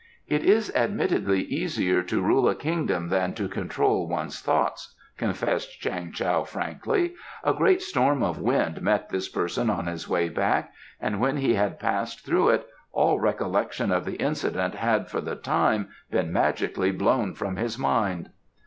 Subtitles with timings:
[0.27, 6.11] "It is admittedly easier to rule a kingdom than to control one's thoughts," confessed Chang
[6.11, 7.13] Tao frankly.
[7.43, 11.53] "A great storm of wind met this person on his way back, and when he
[11.53, 16.89] had passed through it, all recollection of the incident had, for the time, been magically
[16.91, 18.31] blown from his mind."